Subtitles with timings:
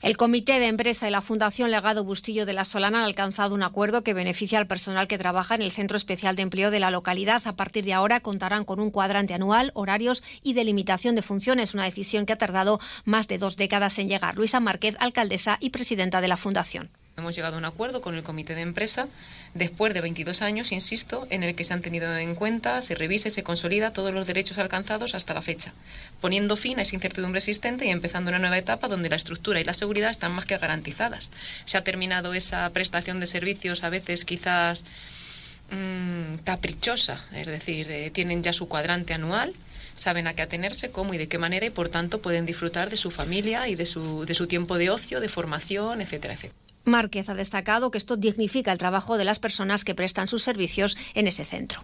[0.00, 3.64] El Comité de Empresa y la Fundación Legado Bustillo de la Solana han alcanzado un
[3.64, 6.92] acuerdo que beneficia al personal que trabaja en el Centro Especial de Empleo de la
[6.92, 7.42] localidad.
[7.46, 11.82] A partir de ahora contarán con un cuadrante anual, horarios y delimitación de funciones, una
[11.82, 14.36] decisión que ha tardado más de dos décadas en llegar.
[14.36, 16.90] Luisa Márquez, alcaldesa y presidenta de la Fundación.
[17.18, 19.08] Hemos llegado a un acuerdo con el comité de empresa
[19.52, 23.26] después de 22 años, insisto, en el que se han tenido en cuenta, se revisa
[23.26, 25.72] y se consolida todos los derechos alcanzados hasta la fecha,
[26.20, 29.64] poniendo fin a esa incertidumbre existente y empezando una nueva etapa donde la estructura y
[29.64, 31.30] la seguridad están más que garantizadas.
[31.64, 34.84] Se ha terminado esa prestación de servicios a veces quizás
[35.72, 39.54] mmm, caprichosa, es decir, eh, tienen ya su cuadrante anual
[39.96, 42.96] saben a qué atenerse, cómo y de qué manera y por tanto pueden disfrutar de
[42.96, 46.67] su familia y de su, de su tiempo de ocio, de formación, etcétera, etcétera.
[46.88, 50.96] Márquez ha destacado que esto dignifica el trabajo de las personas que prestan sus servicios
[51.12, 51.76] en ese centro.